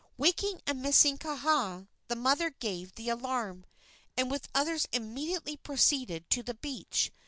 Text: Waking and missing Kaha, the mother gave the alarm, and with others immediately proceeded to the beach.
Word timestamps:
Waking 0.17 0.59
and 0.65 0.81
missing 0.81 1.19
Kaha, 1.19 1.87
the 2.07 2.15
mother 2.15 2.49
gave 2.49 2.93
the 2.95 3.07
alarm, 3.09 3.67
and 4.17 4.31
with 4.31 4.49
others 4.55 4.87
immediately 4.91 5.57
proceeded 5.57 6.27
to 6.31 6.41
the 6.41 6.55
beach. 6.55 7.11